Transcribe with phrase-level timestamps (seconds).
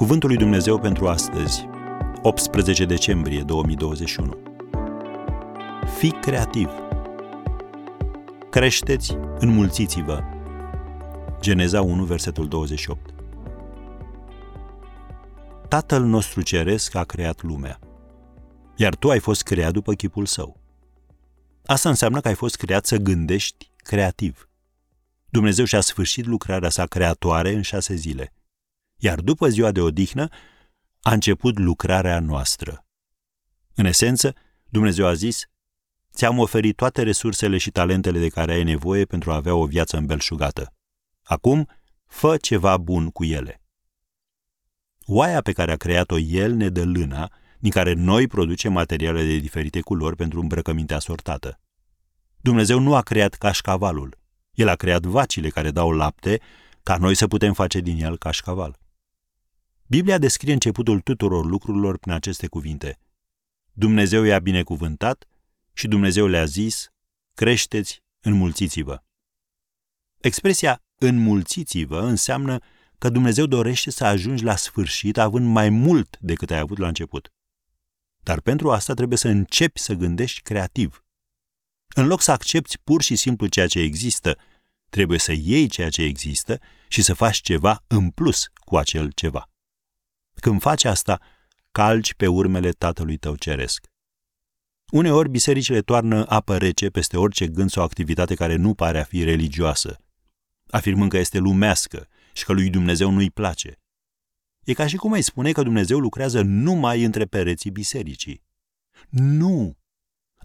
[0.00, 1.68] Cuvântul lui Dumnezeu pentru astăzi,
[2.22, 4.36] 18 decembrie 2021.
[5.98, 6.68] Fii creativ.
[8.50, 10.22] Creșteți, înmulțiți-vă.
[11.40, 13.14] Geneza 1, versetul 28.
[15.68, 17.78] Tatăl nostru ceresc a creat lumea,
[18.76, 20.60] iar tu ai fost creat după chipul său.
[21.66, 24.48] Asta înseamnă că ai fost creat să gândești creativ.
[25.28, 28.32] Dumnezeu și-a sfârșit lucrarea sa creatoare în șase zile–
[29.00, 30.28] iar după ziua de odihnă
[31.00, 32.86] a început lucrarea noastră.
[33.74, 34.34] În esență,
[34.68, 35.44] Dumnezeu a zis,
[36.14, 39.96] ți-am oferit toate resursele și talentele de care ai nevoie pentru a avea o viață
[39.96, 40.74] îmbelșugată.
[41.22, 41.68] Acum,
[42.06, 43.62] fă ceva bun cu ele.
[45.06, 49.36] Oaia pe care a creat-o el ne dă lâna, din care noi producem materiale de
[49.36, 51.60] diferite culori pentru îmbrăcămintea sortată.
[52.40, 54.18] Dumnezeu nu a creat cașcavalul.
[54.52, 56.40] El a creat vacile care dau lapte,
[56.82, 58.78] ca noi să putem face din el cașcaval.
[59.90, 62.98] Biblia descrie începutul tuturor lucrurilor prin aceste cuvinte.
[63.72, 65.28] Dumnezeu i-a binecuvântat
[65.72, 66.88] și Dumnezeu le-a zis,
[67.34, 69.02] creșteți, înmulțiți-vă.
[70.20, 72.58] Expresia înmulțiți-vă înseamnă
[72.98, 77.32] că Dumnezeu dorește să ajungi la sfârșit având mai mult decât ai avut la început.
[78.22, 81.04] Dar pentru asta trebuie să începi să gândești creativ.
[81.94, 84.38] În loc să accepti pur și simplu ceea ce există,
[84.90, 89.49] trebuie să iei ceea ce există și să faci ceva în plus cu acel ceva.
[90.34, 91.20] Când faci asta,
[91.72, 93.86] calci pe urmele Tatălui tău ceresc.
[94.90, 99.24] Uneori, bisericile toarnă apă rece peste orice gând sau activitate care nu pare a fi
[99.24, 99.96] religioasă,
[100.70, 103.78] afirmând că este lumească și că lui Dumnezeu nu-i place.
[104.64, 108.42] E ca și cum ai spune că Dumnezeu lucrează numai între pereții bisericii.
[109.08, 109.78] Nu!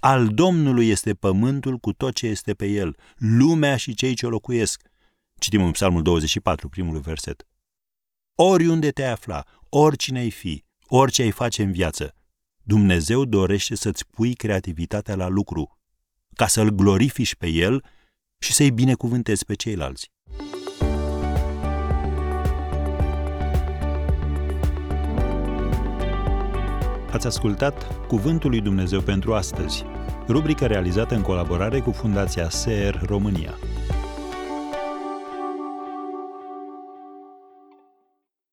[0.00, 4.28] Al Domnului este pământul cu tot ce este pe el, lumea și cei ce o
[4.28, 4.82] locuiesc.
[5.38, 7.46] Citim în Psalmul 24, primul verset.
[8.42, 12.14] Oriunde te afla, oricine ai fi, orice ai face în viață,
[12.62, 15.78] Dumnezeu dorește să-ți pui creativitatea la lucru,
[16.34, 17.84] ca să-L glorifici pe El
[18.38, 20.10] și să-i binecuvântezi pe ceilalți.
[27.10, 29.84] Ați ascultat Cuvântul lui Dumnezeu pentru astăzi,
[30.28, 33.54] rubrică realizată în colaborare cu Fundația SER România.